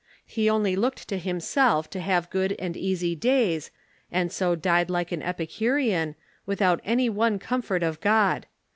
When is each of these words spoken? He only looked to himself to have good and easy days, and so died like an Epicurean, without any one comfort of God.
He 0.25 0.49
only 0.49 0.75
looked 0.75 1.07
to 1.09 1.19
himself 1.19 1.87
to 1.91 1.99
have 1.99 2.31
good 2.31 2.55
and 2.57 2.75
easy 2.75 3.15
days, 3.15 3.69
and 4.11 4.31
so 4.31 4.55
died 4.55 4.89
like 4.89 5.11
an 5.11 5.21
Epicurean, 5.21 6.15
without 6.47 6.81
any 6.83 7.07
one 7.07 7.37
comfort 7.37 7.83
of 7.83 8.01
God. 8.01 8.47